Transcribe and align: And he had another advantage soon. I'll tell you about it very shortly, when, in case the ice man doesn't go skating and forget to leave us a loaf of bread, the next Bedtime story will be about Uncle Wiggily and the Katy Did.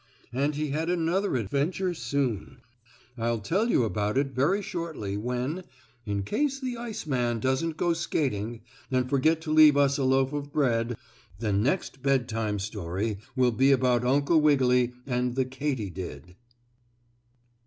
And 0.33 0.55
he 0.55 0.71
had 0.71 0.89
another 0.89 1.35
advantage 1.35 1.99
soon. 1.99 2.57
I'll 3.19 3.37
tell 3.37 3.69
you 3.69 3.83
about 3.83 4.17
it 4.17 4.29
very 4.31 4.63
shortly, 4.63 5.15
when, 5.15 5.63
in 6.07 6.23
case 6.23 6.59
the 6.59 6.75
ice 6.75 7.05
man 7.05 7.39
doesn't 7.39 7.77
go 7.77 7.93
skating 7.93 8.61
and 8.89 9.07
forget 9.07 9.41
to 9.41 9.51
leave 9.51 9.77
us 9.77 9.99
a 9.99 10.03
loaf 10.03 10.33
of 10.33 10.51
bread, 10.51 10.97
the 11.37 11.53
next 11.53 12.01
Bedtime 12.01 12.57
story 12.57 13.19
will 13.35 13.51
be 13.51 13.71
about 13.71 14.03
Uncle 14.03 14.41
Wiggily 14.41 14.93
and 15.05 15.35
the 15.35 15.45
Katy 15.45 15.91
Did. 15.91 16.35